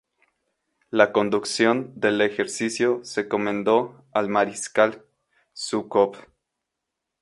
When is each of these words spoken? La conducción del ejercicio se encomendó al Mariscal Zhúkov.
La 0.89 1.11
conducción 1.11 1.91
del 1.95 2.21
ejercicio 2.21 3.01
se 3.03 3.21
encomendó 3.21 4.03
al 4.13 4.29
Mariscal 4.29 5.05
Zhúkov. 5.55 6.17